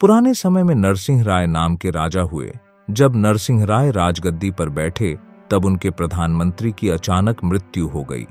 पुराने 0.00 0.32
समय 0.34 0.62
में 0.62 0.74
नरसिंह 0.74 1.22
राय 1.24 1.46
नाम 1.46 1.74
के 1.76 1.90
राजा 1.90 2.20
हुए। 2.22 2.52
जब 2.90 3.16
नरसिंह 3.16 3.64
राय 3.64 3.90
राजगद्दी 3.90 4.50
पर 4.50 4.68
बैठे, 4.68 5.18
तब 5.50 5.64
उनके 5.64 5.90
प्रधानमंत्री 5.90 6.72
की 6.72 6.88
अचानक 6.88 7.42
मृत्यु 7.44 7.88
हो 7.88 8.04
गई। 8.04 8.26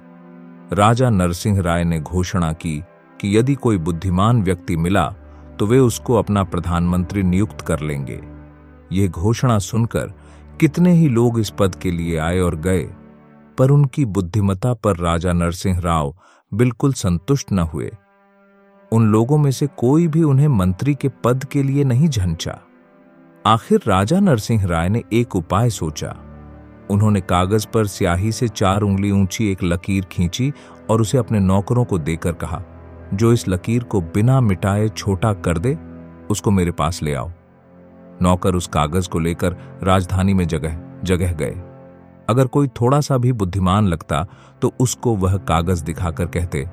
राजा 0.73 1.09
नरसिंह 1.09 1.61
राय 1.61 1.83
ने 1.83 1.99
घोषणा 1.99 2.51
की 2.53 2.77
कि 3.19 3.37
यदि 3.37 3.55
कोई 3.55 3.77
बुद्धिमान 3.77 4.41
व्यक्ति 4.43 4.77
मिला 4.77 5.05
तो 5.59 5.65
वे 5.65 5.79
उसको 5.79 6.15
अपना 6.15 6.43
प्रधानमंत्री 6.43 7.23
नियुक्त 7.23 7.61
कर 7.61 7.79
लेंगे। 7.79 8.19
यह 8.91 9.07
घोषणा 9.07 9.59
सुनकर 9.59 10.13
कितने 10.59 10.93
ही 10.93 11.07
लोग 11.09 11.39
इस 11.39 11.49
पद 11.49 11.75
के 11.75 11.91
लिए 11.91 12.17
आए 12.17 12.39
और 12.39 12.55
गए, 12.55 12.83
पर 13.57 13.71
उनकी 13.71 14.05
बुद्धिमता 14.07 14.73
पर 14.73 14.97
राजा 14.97 15.33
नरसिंह 15.33 15.79
राव 15.79 16.15
बिल्कुल 16.51 16.93
संतुष्ट 16.93 17.51
न 17.51 17.59
हुए। 17.59 17.91
उन 18.91 19.07
लोगों 19.07 19.37
में 19.37 19.51
से 19.51 19.67
कोई 19.77 20.07
भी 20.07 20.23
उन्हें 20.23 20.47
मंत्री 20.47 20.93
के 20.95 21.09
पद 21.23 21.43
के 21.43 21.63
लिए 21.63 21.83
नहीं 21.83 22.07
झंझा। 22.09 22.59
आखिर 23.45 23.81
राजा 23.87 24.19
नरसिंह 24.19 24.65
राय 24.65 24.89
ने 24.89 25.03
एक 25.13 25.35
उपाय 25.35 25.69
सोचा। 25.69 26.15
उन्होंने 26.89 27.21
कागज़ 27.21 27.67
पर 27.67 27.87
स्याही 27.87 28.31
से 28.31 28.47
चार 28.47 28.81
उंगली 28.81 29.11
ऊँची 29.11 29.51
एक 29.51 29.63
लकीर 29.63 30.05
खींची 30.05 30.51
और 30.89 31.01
उसे 31.01 31.17
अपने 31.17 31.39
नौकरों 31.39 31.85
को 31.85 31.97
देकर 31.97 32.31
कहा, 32.33 32.61
जो 33.13 33.33
इस 33.33 33.47
लकीर 33.47 33.83
को 33.83 34.01
बिना 34.01 34.39
मिटाए 34.41 34.87
छोटा 34.87 35.33
कर 35.33 35.57
दे, 35.57 35.77
उसको 36.31 36.51
मेरे 36.51 36.71
पास 36.71 37.01
ले 37.03 37.13
आओ। 37.13 37.31
नौकर 38.21 38.55
उस 38.55 38.67
कागज़ 38.67 39.09
को 39.09 39.19
लेकर 39.19 39.55
राजधानी 39.83 40.33
में 40.33 40.47
जगह 40.47 40.79
जगह 41.03 41.33
गए। 41.33 41.61
अगर 42.29 42.47
कोई 42.47 42.67
थोड़ा 42.67 42.99
सा 43.01 43.17
भी 43.17 43.31
बुद्धिमान 43.33 43.87
लगता 43.87 44.25
तो 44.61 44.73
उसको 44.79 45.15
वह 45.15 45.37
कागज़ 45.37 45.83
दिखाकर 45.83 46.25
कहते, 46.25 46.67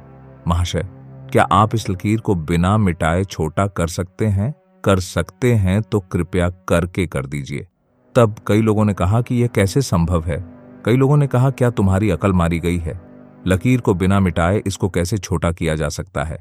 महाशय 0.48 0.88
क्या 1.36 1.44
आप 1.52 1.74
इस 1.74 1.90
लकीर 1.90 2.20
को 2.20 2.34
बिना 2.34 2.78
मिटाए 2.78 3.24
छोटा 3.24 3.66
कर 3.66 3.86
सकते 3.86 4.26
हैं? 4.26 4.54
कर 4.84 5.00
सकते 5.00 5.54
हैं 5.54 5.82
तो 5.82 6.00
कृपया 6.00 6.48
करके 6.48 7.06
कर 7.06 7.26
दीजिए। 7.26 7.66
तब 8.14 8.36
कई 8.46 8.62
लोगों 8.62 8.84
ने 8.84 8.94
कहा 8.94 9.20
कि 9.20 9.34
यह 9.34 9.46
कैसे 9.46 9.82
संभव 9.82 10.24
है? 10.24 10.36
कई 10.84 10.96
लोगों 10.96 11.16
ने 11.16 11.26
कहा, 11.26 11.50
क्या 11.50 11.70
तुम्हारी 11.70 12.10
अकल 12.10 12.32
मारी 12.32 12.60
गई 12.60 12.78
है? 12.78 13.00
लकीर 13.46 13.80
को 13.80 13.94
बिना 13.94 14.20
मिटाए 14.20 14.62
इसको 14.66 14.88
कैसे 14.88 15.18
छोटा 15.18 15.52
किया 15.52 15.74
जा 15.74 15.88
सकता 15.88 16.24
है? 16.24 16.38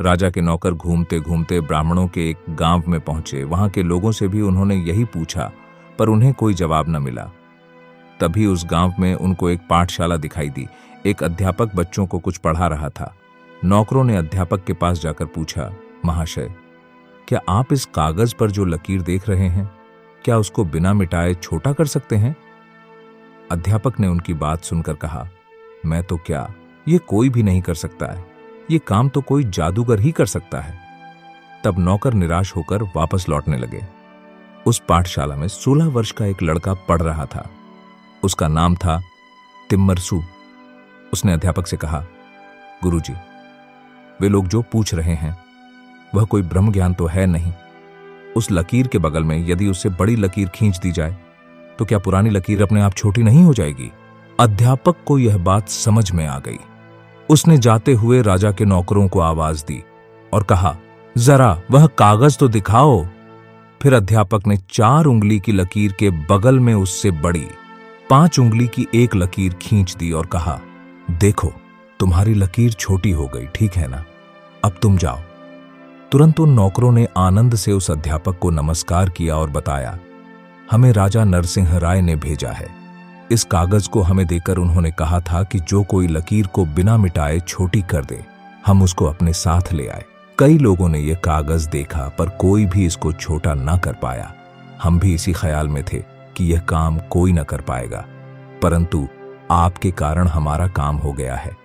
राजा 0.00 0.30
के 0.30 0.40
नौकर 0.40 0.74
घूमते 0.74 1.20
घूमते 1.20 1.60
ब्राह्मणों 1.60 2.08
के 2.08 2.30
एक 2.30 2.36
गाँव 2.50 2.82
में 2.88 3.00
पहुँचे। 3.00 3.44
वहाँ 3.44 3.68
के 3.68 3.82
लोगों 3.82 4.12
से 4.12 4.28
भी 4.28 4.40
उन्होंने 4.40 4.76
यही 4.76 5.04
पूछा, 5.04 5.52
पर 5.98 6.08
उन्हें 6.08 6.34
कोई 6.34 6.54
जवाब 6.54 6.88
न 6.88 7.02
मिला। 7.02 7.30
तभी 8.20 8.46
उस 8.46 8.66
गाँव 8.66 8.94
में 8.98 9.14
उनको 9.14 9.50
एक 9.50 9.60
पाठशाला 9.70 10.16
दिखाई 10.16 10.48
दी। 10.48 10.68
एक 11.06 11.22
अध्यापक 11.22 11.76
बच्चों 11.76 12.06
को 12.06 12.18
कुछ 12.18 12.36
पढ़ा 12.36 12.66
रहा 12.66 12.88
था। 12.88 13.14
नौकरों 13.64 14.04
ने 14.04 14.16
अध्यापक 14.16 14.64
के 14.64 14.72
पास 14.72 14.98
जाकर 14.98 15.24
पूछा 15.24 15.74
महाशय 16.04 16.54
क्या 17.28 17.40
आप 17.48 17.72
इस 17.72 17.84
कागज़ 17.84 18.34
पर 18.34 18.50
जो 18.50 18.64
लकीर 18.64 19.02
देख 19.02 19.28
रहे 19.28 19.48
हैं 19.48 19.70
क्या 20.24 20.38
उसको 20.38 20.64
बिना 20.64 20.92
मिटाए 20.92 21.34
छोटा 21.34 21.72
कर 21.72 21.86
सकते 21.86 22.16
हैं? 22.16 22.36
अध्यापक 23.52 24.00
ने 24.00 24.08
उनकी 24.08 24.34
बात 24.34 24.64
सुनकर 24.64 24.94
कहा 24.94 25.28
मैं 25.86 26.02
तो 26.02 26.16
क्या 26.16 26.54
ये 26.88 26.98
कोई 26.98 27.28
भी 27.28 27.42
नहीं 27.42 27.62
कर 27.62 27.74
सकता 27.74 28.06
है 28.06 28.26
ये 28.70 28.78
काम 28.78 29.08
तो 29.08 29.20
कोई 29.20 29.44
जादूगर 29.44 30.00
ही 30.00 30.12
कर 30.12 30.26
सकता 30.26 30.60
है। 30.60 30.80
तब 31.64 31.78
नौकर 31.78 32.14
निराश 32.14 32.56
होकर 32.56 32.82
वापस 32.82 33.28
लौटने 33.28 33.58
लगे। 33.58 33.80
उस 34.66 34.82
पाठशाला 34.88 35.36
में 35.36 35.48
सोलह 35.48 35.86
वर्ष 35.86 36.12
का 36.12 36.26
एक 36.26 36.42
लड़का 36.42 36.74
पढ़ 36.74 37.02
रहा 37.02 37.26
था। 37.26 37.50
उसका 38.24 38.48
नाम 38.48 38.74
था 38.74 39.00
तिम्मरसू। 39.70 40.22
उसने 41.12 41.32
अध्यापक 41.32 41.66
से 41.66 41.76
कहा 41.76 42.04
गुरुजी, 42.82 43.14
वे 44.20 44.28
लोग 44.28 44.48
जो 44.48 44.62
पूछ 44.62 44.94
रहे 44.94 45.14
हैं, 45.14 45.36
वह 46.14 46.24
कोई 46.24 46.42
ब्रह्म 46.42 46.72
ज्ञान 46.72 46.94
तो 46.94 47.06
है 47.06 47.26
नहीं। 47.26 47.52
उस 48.36 48.50
लकीर 48.52 48.86
के 48.86 48.98
बगल 48.98 49.24
में 49.24 49.38
यदि 49.48 49.66
उससे 49.66 49.88
बड़ी 49.90 50.16
लकीर 50.16 50.48
खींच 50.48 50.78
दी 50.78 50.92
जाए 50.92 51.16
तो 51.78 51.84
क्या 51.84 51.98
पुरानी 51.98 52.30
लकीर 52.30 52.62
अपने 52.62 52.80
आप 52.80 52.94
छोटी 52.94 53.22
नहीं 53.22 53.42
हो 53.44 53.52
जाएगी? 53.54 53.90
अध्यापक 54.40 54.96
को 55.06 55.18
यह 55.18 55.36
बात 55.38 55.68
समझ 55.68 56.10
में 56.12 56.26
आ 56.26 56.38
गई। 56.38 56.58
उसने 57.30 57.58
जाते 57.58 57.92
हुए 57.92 58.20
राजा 58.22 58.50
के 58.52 58.64
नौकरों 58.64 59.06
को 59.08 59.20
आवाज़ 59.20 59.64
दी 59.64 59.82
और 60.32 60.42
कहा, 60.42 60.76
जरा, 61.18 61.60
वह 61.70 61.86
कागज़ 61.88 62.38
तो 62.38 62.48
दिखाओ। 62.48 63.04
फिर 63.82 63.94
अध्यापक 63.94 64.46
ने 64.46 64.56
चार 64.70 65.04
उंगली 65.04 65.38
की 65.40 65.52
लकीर 65.52 65.92
के 65.92 66.10
बगल 66.10 66.58
में 66.60 66.74
उससे 66.74 67.10
बड़ी, 67.10 67.46
पाँच 68.10 68.38
उंगली 68.38 68.66
की 68.66 68.86
एक 68.94 69.16
लकीर 69.16 69.54
खींच 69.54 69.94
दी 69.96 70.12
और 70.12 70.26
कहा, 70.26 70.60
देखो, 71.10 71.52
तुम्हारी 72.00 72.34
लकीर 72.34 72.72
छोटी 72.72 73.10
हो 73.10 73.26
गई, 73.26 73.46
ठीक 73.46 73.76
है 73.76 73.88
ना? 73.88 74.04
अब 74.64 74.74
तुम 74.82 74.96
जाओ। 74.96 75.18
तुरंत 76.12 76.40
उन 76.40 76.50
नौकरों 76.50 76.92
ने 76.92 77.08
आनंद 77.16 77.54
से 77.54 77.72
उस 77.72 77.90
अध्यापक 77.90 78.38
को 78.38 78.50
नमस्कार 78.50 79.10
किया 79.10 79.36
और 79.36 79.50
बताया, 79.50 79.98
हमें 80.70 80.92
राजा 80.92 81.24
नरसिंह 81.24 81.78
राय 81.78 82.00
ने 82.00 82.16
भेजा 82.16 82.50
है। 82.50 82.68
इस 83.30 83.44
कागज़ 83.44 83.88
को 83.88 84.02
हमें 84.02 84.26
देकर 84.26 84.56
उन्होंने 84.56 84.90
कहा 84.90 85.20
था 85.20 85.42
कि 85.42 85.60
जो 85.60 85.82
कोई 85.82 86.08
लकीर 86.08 86.46
को 86.46 86.64
बिना 86.64 86.96
मिटाए 86.96 87.40
छोटी 87.40 87.82
कर 87.82 88.04
दे, 88.04 88.24
हम 88.66 88.82
उसको 88.82 89.04
अपने 89.04 89.32
साथ 89.32 89.72
ले 89.72 89.88
आए। 89.88 90.04
कई 90.38 90.58
लोगों 90.58 90.88
ने 90.88 90.98
यह 90.98 91.14
कागज़ 91.14 91.68
देखा, 91.68 92.08
पर 92.18 92.28
कोई 92.28 92.66
भी 92.66 92.86
इसको 92.86 93.12
छोटा 93.12 93.54
ना 93.54 93.76
कर 93.76 93.92
पाया। 93.92 94.34
हम 94.82 94.98
भी 94.98 95.14
इसी 95.14 95.32
ख्याल 95.32 95.68
में 95.68 95.84
थे 95.84 96.04
कि 96.36 96.52
यह 96.52 96.60
काम 96.60 96.98
कोई 96.98 97.32
न 97.32 97.42
कर 97.42 97.60
पाएगा। 97.60 98.04
परंतु 98.62 99.08
आपके 99.50 99.90
कारण 99.90 100.28
हमारा 100.28 100.68
काम 100.68 100.96
हो 100.96 101.12
गया 101.12 101.36
है। 101.36 101.56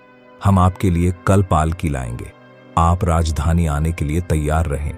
हम 0.43 0.59
आपके 0.59 0.89
लिए 0.89 1.13
कल 1.27 1.43
पाल 1.43 1.73
की 1.73 1.89
लाएँगे। 1.89 2.42
आप 2.77 3.05
राजधानी 3.05 3.65
आने 3.65 3.91
के 3.91 4.05
लिए 4.05 4.21
तैयार 4.21 4.65
रहें। 4.65 4.93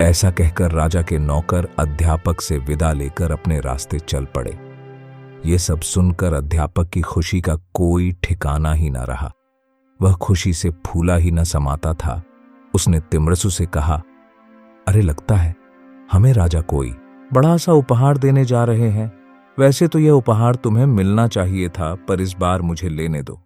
ऐसा 0.00 0.30
कहकर 0.30 0.70
राजा 0.70 1.02
के 1.02 1.18
नौकर 1.18 1.68
अध्यापक 1.78 2.40
से 2.40 2.58
विदा 2.58 2.92
लेकर 2.92 3.32
अपने 3.32 3.60
रास्ते 3.60 3.98
चल 3.98 4.24
पड़े। 4.24 4.58
ये 5.46 5.58
सब 5.58 5.80
सुनकर 5.80 6.32
अध्यापक 6.32 6.88
की 6.88 7.00
खुशी 7.00 7.40
का 7.40 7.56
कोई 7.56 8.16
ठिकाना 8.22 8.72
ही 8.72 8.90
न 8.90 8.96
रहा। 8.96 9.32
वह 10.02 10.14
खुशी 10.14 10.52
से 10.52 10.70
फूला 10.70 11.16
ही 11.16 11.30
न 11.30 11.44
समाता 11.44 11.94
था। 11.94 12.22
उसने 12.74 13.00
तिमरसु 13.00 13.50
से 13.50 13.66
कहा, 13.66 14.02
अरे, 14.88 15.00
लगता 15.00 15.36
है, 15.36 15.54
हमें 16.12 16.32
राजा 16.32 16.60
कोई 16.60 16.90
बड़ा 17.32 17.56
सा 17.56 17.72
उपहार 17.72 18.18
देने 18.18 18.44
जा 18.44 18.64
रहे 18.64 18.90
हैं। 18.90 19.12
वैसे 19.58 19.88
तो 19.88 19.98
यह 19.98 20.10
उपहार 20.10 20.54
तुम्हें 20.54 20.86
मिलना 20.86 21.26
चाहिए 21.26 21.68
था, 21.68 21.94
पर 21.94 22.20
इस 22.20 22.36
बार 22.38 22.62
मुझे 22.62 22.88
लेने 22.88 23.22
दो। 23.22 23.42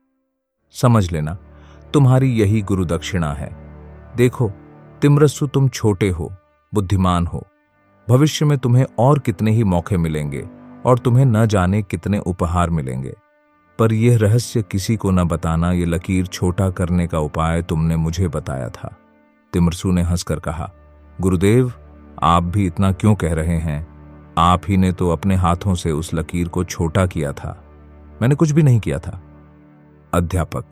समझ 0.71 1.13
लेना 1.13 1.39
तुम्हारी 1.95 2.29
यही 2.41 2.63
गुरु 2.63 2.85
दक्षिणा 2.85 3.33
है। 3.33 3.57
देखो 4.17 4.53
तिमरसु 5.01 5.47
तुम 5.47 5.69
छोटे 5.69 6.11
हो, 6.11 6.33
बुद्धिमान 6.75 7.27
हो। 7.27 7.47
भविष्य 8.09 8.45
में 8.45 8.59
तुम्हें 8.59 8.87
और 8.99 9.19
कितने 9.19 9.51
ही 9.51 9.65
मौके 9.65 9.97
मिलेंगे 9.97 10.49
और 10.87 10.99
तुम्हें 10.99 11.25
न 11.25 11.47
जाने 11.47 11.83
कितने 11.83 12.19
उपहार 12.19 12.71
मिलेंगे। 12.71 13.15
पर 13.79 13.93
यह 13.93 14.19
रहस्य 14.19 14.63
किसी 14.63 14.97
को 14.97 15.11
न 15.11 15.25
बताना, 15.25 15.73
ये 15.73 15.85
लकीर 15.85 16.27
छोटा 16.27 16.71
करने 16.71 17.07
का 17.07 17.19
उपाय 17.19 17.63
तुमने 17.63 17.97
मुझे 17.97 18.29
बताया 18.29 18.69
था। 18.69 18.97
तिमरसू 19.53 19.93
ने 19.93 20.03
हंसकर 20.03 20.39
कहा, 20.39 20.73
गुरुदेव, 21.21 21.73
आप 22.23 22.43
भी 22.43 22.67
इतना 22.67 22.93
क्यों 22.93 23.15
कह 23.15 23.35
रहे 23.35 23.59
हैं? 23.59 23.89
आप 24.39 24.61
ही 24.69 24.77
ने 24.77 24.93
तो 24.93 25.11
अपने 25.11 25.35
हाथों 25.35 25.75
से 25.75 25.91
उस 25.91 26.15
लकीर 26.15 26.49
को 26.49 26.65
छोटा 26.65 27.07
किया 27.07 27.33
था। 27.33 27.65
मैंने 28.23 28.35
कुछ 28.35 28.51
भी 28.51 28.63
नहीं 28.63 28.81
किया 28.81 28.99
था। 28.99 29.23
अध्यापक 30.15 30.65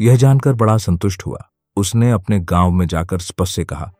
यह 0.00 0.16
जानकर 0.16 0.52
बड़ा 0.52 0.76
संतुष्ट 0.76 1.26
हुआ। 1.26 1.38
उसने 1.76 2.10
अपने 2.10 2.38
गाँव 2.40 2.70
में 2.70 2.86
जाकर 2.86 3.18
स्पष्ट 3.18 3.54
से 3.54 3.64
कहा, 3.64 3.92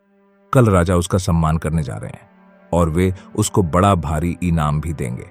कल 0.53 0.67
राजा 0.67 0.97
उसका 0.97 1.19
सम्मान 1.19 1.59
करने 1.59 1.83
जा 1.83 1.95
रहे 1.95 2.11
हैं 2.11 2.29
और 2.73 2.91
वे 2.91 3.15
उसको 3.37 3.63
बड़ा 3.63 3.95
भारी 3.95 4.37
इनाम 4.43 4.81
भी 4.81 4.93
देंगे। 4.93 5.27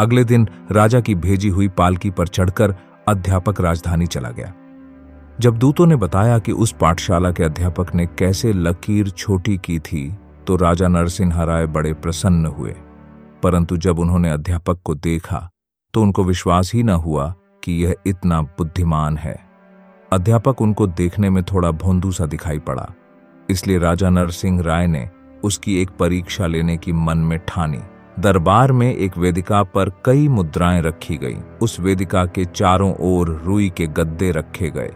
अगले 0.00 0.24
दिन 0.24 0.48
राजा 0.72 1.00
की 1.00 1.14
भेजी 1.14 1.48
हुई 1.48 1.68
पालकी 1.68 2.10
पर 2.10 2.28
चढ़कर 2.28 2.74
अध्यापक 3.08 3.60
राजधानी 3.60 4.06
चला 4.06 4.30
गया। 4.30 4.52
जब 5.40 5.58
दूतों 5.58 5.86
ने 5.86 5.96
बताया 5.96 6.38
कि 6.38 6.52
उस 6.52 6.74
पाठशाला 6.80 7.32
के 7.32 7.44
अध्यापक 7.44 7.94
ने 7.94 8.06
कैसे 8.06 8.52
लकीर 8.52 9.10
छोटी 9.10 9.56
की 9.56 9.78
थी 9.78 10.16
तो 10.46 10.56
राजा 10.56 10.88
नरसिंह 10.88 11.42
राय 11.42 11.66
बड़े 11.66 11.92
प्रसन्न 11.94 12.46
हुए। 12.46 12.76
परंतु 13.42 13.76
जब 13.76 13.98
उन्होंने 13.98 14.30
अध्यापक 14.30 14.80
को 14.84 14.94
देखा 14.94 15.48
तो 15.94 16.02
उनको 16.02 16.24
विश्वास 16.24 16.72
ही 16.74 16.82
न 16.82 16.90
हुआ 16.90 17.34
कि 17.64 17.84
यह 17.84 17.94
इतना 18.06 18.40
बुद्धिमान 18.42 19.16
है। 19.16 19.47
अध्यापक 20.12 20.62
उनको 20.62 20.86
देखने 20.86 21.30
में 21.30 21.44
थोड़ा 21.44 21.70
भोंदू 21.70 22.12
सा 22.12 22.26
दिखाई 22.26 22.58
पड़ा। 22.58 22.88
इसलिए 23.50 23.78
राजा 23.78 24.10
नरसिंह 24.10 24.62
राय 24.62 24.86
ने 24.86 25.10
उसकी 25.44 25.82
एक 25.82 25.90
परीक्षा 25.90 26.46
लेने 26.46 26.76
की 26.76 26.92
मन 26.92 27.18
में 27.18 27.38
ठानी। 27.38 27.78
दरबार 28.20 28.72
में 28.72 28.94
एक 28.94 29.18
वेदिका 29.18 29.62
पर 29.62 30.02
कई 30.04 30.28
मुद्राएँ 30.28 30.82
रखी 30.82 31.16
गईं। 31.16 31.58
उस 31.62 31.80
वेदिका 31.80 32.26
के 32.26 32.44
चारों 32.44 32.94
ओर 33.00 33.42
रुई 33.44 33.72
के 33.76 33.86
गद्दे 33.86 34.30
रखे 34.30 34.70
गए। 34.70 34.90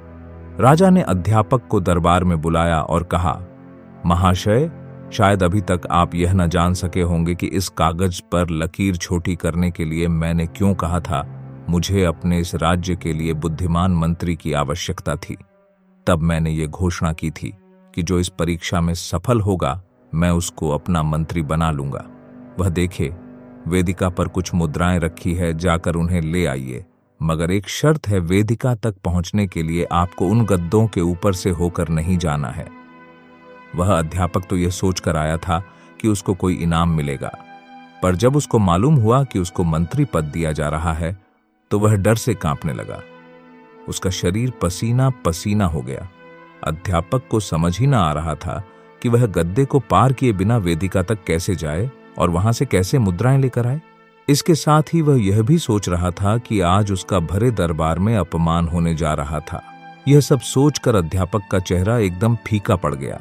राजा 0.61 0.91
ने 0.91 1.03
अध्यापक 1.03 1.67
को 1.67 1.81
दरबार 1.81 2.25
में 2.25 2.41
बुलाया 2.41 2.81
और 2.81 3.03
कहा, 3.03 3.43
महाशय, 4.07 4.71
शायद 5.13 5.43
अभी 5.43 5.61
तक 5.61 5.81
आप 5.91 6.15
यह 6.15 6.33
न 6.33 6.49
जान 6.49 6.75
सके 6.75 7.01
होंगे 7.01 7.35
कि 7.35 7.47
इस 7.47 7.69
कागज़ 7.69 8.23
पर 8.33 8.51
लकीर 8.51 8.97
छोटी 8.97 9.37
करने 9.37 9.71
के 9.71 9.85
लिए 9.85 10.09
मैंने 10.09 10.47
क्यों 10.47 10.75
कहा 10.75 11.01
था। 11.01 11.42
मुझे 11.71 12.05
अपने 12.05 12.39
इस 12.39 12.55
राज्य 12.55 12.97
के 12.97 13.13
लिए 13.13 13.33
बुद्धिमान 13.33 13.93
मंत्री 13.93 14.37
की 14.37 14.53
आवश्यकता 14.53 15.17
थी। 15.17 15.37
तब 16.07 16.19
मैंने 16.19 16.51
ये 16.51 16.67
घोषणा 16.67 17.13
की 17.13 17.31
थी 17.31 17.55
कि 17.95 18.03
जो 18.03 18.19
इस 18.19 18.29
परीक्षा 18.29 18.81
में 18.81 18.95
सफल 18.95 19.41
होगा, 19.41 19.83
मैं 20.15 20.31
उसको 20.31 20.71
अपना 20.71 21.03
मंत्री 21.03 21.43
बना 21.43 21.71
लूँगा। 21.71 22.07
वह 22.59 22.69
देखे, 22.69 23.13
वेदिका 23.69 24.09
पर 24.09 24.29
कुछ 24.29 24.55
मुद्राएँ 24.55 24.99
रखी 24.99 25.35
है, 25.35 25.59
जाकर 25.59 25.95
उन्हें 25.95 26.21
ले 26.21 26.47
आइए। 26.47 26.85
मगर 27.23 27.51
एक 27.51 27.69
शर्त 27.69 28.09
है, 28.09 28.19
वेदिका 28.19 28.75
तक 28.75 28.95
पहुँचने 29.05 29.47
के 29.47 29.63
लिए 29.63 29.85
आपको 29.85 30.27
उन 30.27 30.45
गद्दों 30.45 30.87
के 30.87 31.01
ऊपर 31.01 31.33
से 31.33 31.51
होकर 31.51 31.89
नहीं 31.89 32.19
जाना 32.19 32.49
है। 32.49 32.69
वह 33.77 33.99
अध्यापक 33.99 34.43
तो 34.51 34.57
यह 34.57 34.71
सोचकर 34.71 35.17
आया 35.17 35.37
था 35.37 35.65
कि 36.01 36.09
उसको 36.09 36.35
कोई 36.35 36.55
इनाम 36.55 36.91
मिलेगा। 36.91 37.33
पर 38.03 38.17
जब 38.17 38.37
उसको 38.37 38.59
मालूम 38.59 38.95
हुआ 38.95 39.25
कि 39.25 39.39
उसको 39.39 39.65
मंत्री 39.65 40.05
पद 40.05 40.25
दिया 40.25 40.53
जा 40.53 40.69
रहा 40.69 40.93
है 40.93 41.32
तो 41.73 41.79
वह 41.79 41.97
डर 41.97 42.15
से 42.15 42.35
कांपने 42.35 42.73
लगा। 42.73 43.03
उसका 43.89 44.11
शरीर 44.11 44.53
पसीना 44.63 45.11
पसीना 45.11 45.67
हो 45.67 45.81
गया। 45.81 46.09
अध्यापक 46.65 47.23
को 47.31 47.41
समझ 47.41 47.79
ही 47.79 47.87
ना 47.87 47.99
आ 47.99 48.13
रहा 48.13 48.35
था 48.35 48.65
कि 49.03 49.09
वह 49.09 49.27
गद्दे 49.27 49.65
को 49.65 49.79
पार 49.79 50.13
किए 50.13 50.33
बिना 50.33 50.57
वेदिका 50.57 51.03
तक 51.03 51.25
कैसे 51.27 51.55
जाए 51.55 51.91
और 52.19 52.31
वहाँ 52.31 52.53
से 52.53 52.65
कैसे 52.67 52.99
मुद्राएँ 52.99 53.39
लेकर 53.39 53.67
आए। 53.67 53.81
इसके 54.29 54.55
साथ 54.55 54.83
ही 54.95 55.03
वह 55.03 55.23
यह 55.25 55.43
भी 55.43 55.59
सोच 55.59 55.89
रहा 55.89 56.11
था 56.11 56.39
कि 56.39 56.61
आज 56.61 56.93
उसका 56.93 57.21
भरे 57.21 57.51
दरबार 57.51 57.99
में 57.99 58.17
अपमान 58.17 58.69
होने 58.69 58.95
जा 58.95 59.15
रहा 59.15 59.41
था। 59.41 59.63
यह 60.09 60.21
सब 60.21 60.41
सोचकर 60.41 60.95
अध्यापक 60.95 61.41
का 61.53 61.59
चेहरा 61.59 61.99
एकदम 61.99 62.37
फीका 62.37 62.77
पड़ 62.77 62.95
गया। 62.95 63.21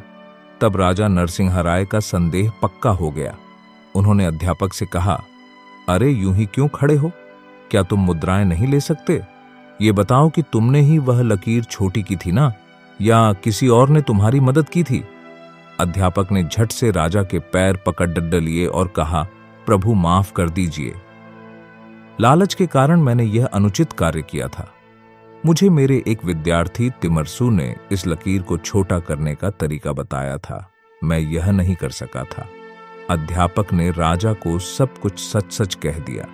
तब 0.62 0.78
राजा 0.78 1.08
नरसिंह 1.08 1.60
राय 1.60 1.86
का 1.86 2.00
संदेह 2.00 2.52
पक्का 2.62 2.90
हो 2.90 3.12
गया। 3.12 3.38
उन्होंने 3.96 4.26
अध्यापक 4.26 4.74
से 4.74 4.86
कहा, 4.86 5.24
अरे, 5.90 6.10
यूँ 6.10 6.36
ही 6.36 6.46
क्यों 6.46 6.68
खड़े 6.68 6.96
हो? 6.96 7.12
क्या 7.72 7.84
तुम 7.84 8.00
मुद्राएँ 8.00 8.46
नहीं 8.46 8.68
ले 8.68 8.80
सकते? 8.80 9.22
ये 9.82 9.92
बताओ 9.92 10.30
कि 10.30 10.42
तुमने 10.42 10.82
ही 10.82 10.98
वह 10.98 11.22
लकीर 11.22 11.64
छोटी 11.64 12.04
की 12.04 12.16
थी 12.16 12.32
ना? 12.32 12.54
या 13.02 13.34
किसी 13.34 13.68
और 13.68 13.90
ने 13.90 14.02
तुम्हारी 14.02 14.40
मदद 14.40 14.70
की 14.70 14.84
थी? 14.84 15.06
अध्यापक 15.80 16.32
ने 16.32 16.44
झट 16.44 16.72
से 16.72 16.92
राजा 16.92 17.24
के 17.24 17.40
पैर 17.40 17.78
पकड़ 17.78 18.08
डड्ड 18.08 18.34
लिए 18.36 18.66
और 18.66 18.88
कहा, 18.88 19.28
प्रभु, 19.66 19.94
माफ़ 19.94 20.34
कर 20.34 20.50
दीजिए। 20.50 20.94
लालच 22.22 22.54
के 22.54 22.68
कारण 22.68 23.02
मैंने 23.02 23.24
यह 23.24 23.46
अनुचित 23.46 23.94
कार्य 23.94 24.22
किया 24.22 24.48
था। 24.48 24.72
मुझे 25.46 25.70
मेरे 25.70 26.04
एक 26.08 26.26
विद्यार्थी 26.26 26.90
तिमरसू 26.90 27.50
ने 27.50 27.76
इस 27.92 28.08
लकीर 28.08 28.42
को 28.42 28.58
छोटा 28.58 29.00
करने 29.00 29.36
का 29.36 29.50
तरीका 29.50 29.92
बताया 29.92 30.38
था। 30.38 30.72
मैं 31.04 31.20
यह 31.20 31.52
नहीं 31.52 31.76
कर 31.76 31.90
सका 31.90 32.24
था। 32.24 32.48
अध्यापक 33.10 33.74
ने 33.74 33.92
राजा 33.92 34.34
को 34.34 34.60
सब 34.60 34.98
कुछ 34.98 35.20
सच 35.20 35.54
सच 35.54 35.76
कह 35.76 35.92
दिया। 35.92 36.26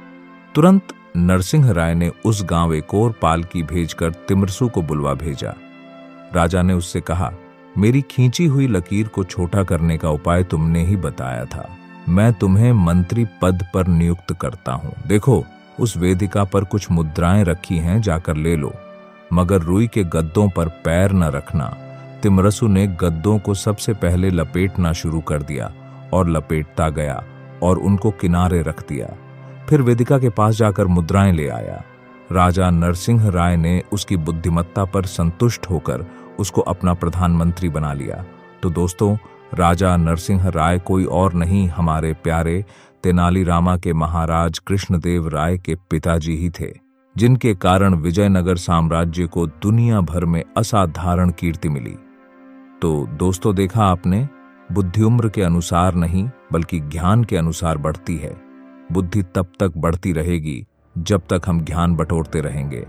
तुरंत 0.55 0.87
नरसिंह 1.17 1.71
राय 1.71 1.95
ने 1.95 2.11
उस 2.25 2.43
गाँव 2.43 2.73
एक 2.73 2.93
और 2.93 3.11
पालकी 3.11 3.63
भेजकर 3.63 4.11
तिमरसु 4.11 4.69
को 4.69 4.81
बुलवा 4.81 5.13
भेजा। 5.13 5.55
राजा 6.35 6.61
ने 6.61 6.73
उससे 6.73 7.01
कहा, 7.01 7.31
मेरी 7.77 8.01
खींची 8.01 8.45
हुई 8.45 8.67
लकीर 8.67 9.07
को 9.07 9.23
छोटा 9.23 9.63
करने 9.63 9.97
का 9.97 10.09
उपाय 10.09 10.43
तुमने 10.43 10.85
ही 10.85 10.95
बताया 10.95 11.45
था। 11.45 11.77
मैं 12.09 12.33
तुम्हें 12.33 12.73
मंत्री 12.73 13.25
पद 13.41 13.65
पर 13.73 13.87
नियुक्त 13.87 14.33
करता 14.41 14.71
हूँ। 14.71 14.93
देखो, 15.07 15.45
उस 15.79 15.97
वेदिका 15.97 16.43
पर 16.43 16.63
कुछ 16.63 16.91
मुद्राएँ 16.91 17.43
रखी 17.43 17.77
हैं, 17.77 18.01
जाकर 18.01 18.35
ले 18.35 18.55
लो। 18.55 18.73
मगर 19.33 19.61
रुई 19.61 19.87
के 19.87 20.03
गद्दों 20.03 20.49
पर 20.49 20.67
पैर 20.67 21.11
न 21.11 21.23
रखना। 21.23 21.77
तिमरसु 22.23 22.67
ने 22.67 22.87
गद्दों 22.87 23.39
को 23.39 23.53
सबसे 23.53 23.93
पहले 23.93 24.29
लपेटना 24.29 24.93
शुरू 24.93 25.21
कर 25.21 25.41
दिया 25.41 25.73
और 26.13 26.29
लपेटता 26.29 26.89
गया 26.89 27.23
और 27.63 27.77
उनको 27.77 28.11
किनारे 28.11 28.61
रख 28.61 28.87
दिया। 28.89 29.07
फिर 29.69 29.81
वेदिका 29.81 30.19
के 30.19 30.29
पास 30.29 30.55
जाकर 30.55 30.87
मुद्राएँ 30.87 31.33
ले 31.33 31.47
आया। 31.47 31.83
राजा 32.31 32.69
नरसिंह 32.69 33.29
राय 33.29 33.57
ने 33.57 33.83
उसकी 33.91 34.17
बुद्धिमत्ता 34.17 34.85
पर 34.85 35.05
संतुष्ट 35.05 35.69
होकर 35.69 36.05
उसको 36.39 36.61
अपना 36.61 36.93
प्रधानमंत्री 36.93 37.69
बना 37.69 37.93
लिया। 37.93 38.25
तो 38.63 38.69
दोस्तों, 38.69 39.17
राजा 39.53 39.97
नरसिंह 39.97 40.47
राय 40.47 40.79
कोई 40.79 41.05
और 41.05 41.33
नहीं, 41.33 41.67
हमारे 41.67 42.13
प्यारे 42.13 42.65
तेनालीरामा 43.03 43.77
के 43.77 43.93
महाराज 43.93 44.59
कृष्णदेव 44.59 45.27
राय 45.27 45.57
के 45.57 45.75
पिताजी 45.75 46.35
ही 46.35 46.49
थे, 46.49 46.73
जिनके 47.17 47.55
कारण 47.55 47.95
विजयनगर 47.95 48.55
साम्राज्य 48.55 49.27
को 49.27 49.47
दुनिया 49.47 50.01
भर 50.01 50.25
में 50.25 50.43
असाधारण 50.57 51.29
कीर्ति 51.29 51.69
मिली। 51.69 51.95
तो 52.81 53.07
दोस्तों, 53.13 53.55
देखा 53.55 53.85
आपने 53.85 54.27
बुद्धि 54.71 55.01
उम्र 55.01 55.29
के 55.29 55.41
अनुसार 55.41 55.95
नहीं, 55.95 56.29
बल्कि 56.53 56.79
ज्ञान 56.79 57.23
के 57.23 57.37
अनुसार 57.37 57.77
बढ़ती 57.77 58.17
है। 58.17 58.46
बुद्धि 58.91 59.23
तब 59.23 59.51
तक 59.59 59.73
बढ़ती 59.77 60.13
रहेगी 60.13 60.65
जब 60.97 61.21
तक 61.21 61.41
हम 61.45 61.61
ज्ञान 61.65 61.95
बटोरते 61.95 62.41
रहेंगे। 62.41 62.85